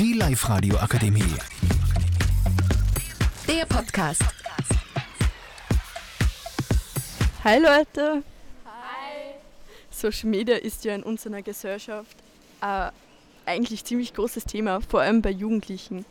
[0.00, 1.22] Die Live-Radio Akademie.
[3.46, 4.24] Der Podcast.
[7.44, 8.24] Hi Leute!
[8.64, 9.34] Hi!
[9.92, 12.16] Social Media ist ja in unserer Gesellschaft
[12.60, 12.90] ein
[13.46, 16.04] eigentlich ziemlich großes Thema, vor allem bei Jugendlichen.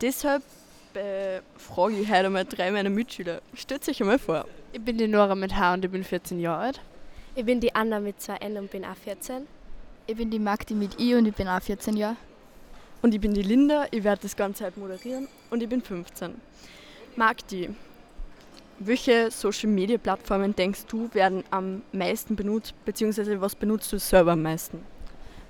[0.00, 0.44] Deshalb
[0.94, 3.40] äh, frage ich heute einmal drei meiner Mitschüler.
[3.54, 4.44] Stellt euch einmal vor.
[4.72, 6.80] Ich bin die Nora mit H und ich bin 14 Jahre alt.
[7.34, 9.48] Ich bin die Anna mit zwei N und bin auch 14.
[10.06, 12.16] Ich bin die Magdi mit I und ich bin auch 14 Jahre.
[13.04, 16.36] Und ich bin die Linda, ich werde das Ganze halt moderieren und ich bin 15.
[17.16, 17.68] Magdi,
[18.78, 24.32] welche Social Media Plattformen denkst du werden am meisten benutzt, beziehungsweise was benutzt du selber
[24.32, 24.80] am meisten?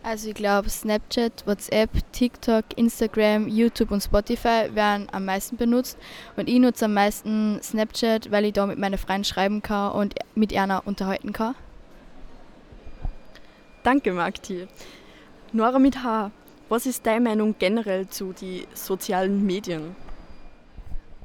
[0.02, 5.96] Also ich glaube Snapchat, WhatsApp, TikTok, Instagram, YouTube und Spotify werden am meisten benutzt.
[6.36, 10.16] Und ich nutze am meisten Snapchat, weil ich da mit meinen Freunden schreiben kann und
[10.34, 11.54] mit einer unterhalten kann.
[13.84, 14.66] Danke, Magdi.
[15.52, 16.32] Nora mit H.
[16.74, 19.94] Was ist deine Meinung generell zu den sozialen Medien?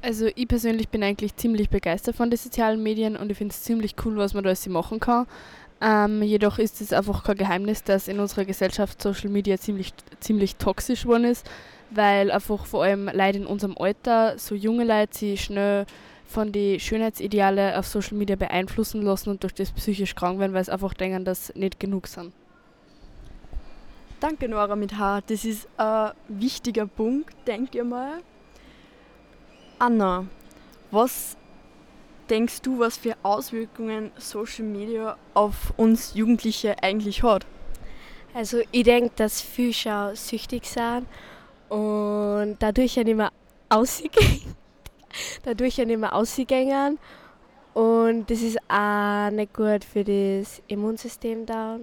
[0.00, 3.64] Also ich persönlich bin eigentlich ziemlich begeistert von den sozialen Medien und ich finde es
[3.64, 5.26] ziemlich cool, was man da alles machen kann.
[5.80, 10.54] Ähm, jedoch ist es einfach kein Geheimnis, dass in unserer Gesellschaft Social Media ziemlich, ziemlich
[10.54, 11.44] toxisch geworden ist,
[11.90, 15.84] weil einfach vor allem Leute in unserem Alter, so junge Leute, sich schnell
[16.26, 20.64] von den Schönheitsideale auf Social Media beeinflussen lassen und durch das psychisch krank werden, weil
[20.64, 22.32] sie einfach denken, dass nicht genug sind.
[24.20, 25.22] Danke, Nora mit H.
[25.28, 28.18] Das ist ein wichtiger Punkt, denke ich mal.
[29.78, 30.26] Anna,
[30.90, 31.38] was
[32.28, 37.46] denkst du, was für Auswirkungen Social Media auf uns Jugendliche eigentlich hat?
[38.34, 41.06] Also ich denke, dass viele schon süchtig sind
[41.70, 43.32] und dadurch ja nicht mehr
[43.70, 44.54] ausgehen.
[45.44, 46.98] dadurch ja nicht mehr ausgehen.
[47.72, 51.78] Und das ist auch nicht gut für das Immunsystem da.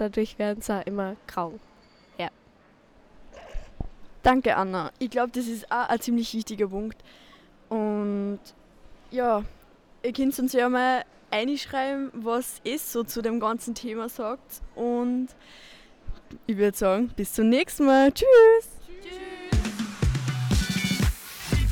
[0.00, 1.60] Dadurch werden sie auch immer krank.
[2.16, 2.30] Ja.
[4.22, 4.92] Danke, Anna.
[4.98, 6.96] Ich glaube, das ist auch ein ziemlich wichtiger Punkt.
[7.68, 8.40] Und
[9.10, 9.44] ja,
[10.02, 14.62] ihr könnt uns ja mal einschreiben, was es so zu dem ganzen Thema sagt.
[14.74, 15.28] Und
[16.46, 18.10] ich würde sagen, bis zum nächsten Mal.
[18.10, 18.70] Tschüss!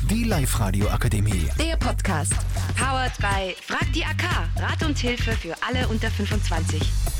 [0.07, 1.49] Die Live-Radio Akademie.
[1.59, 2.33] Der Podcast.
[2.77, 4.23] Powered by Frag die AK.
[4.61, 7.18] Rat und Hilfe für alle unter 25.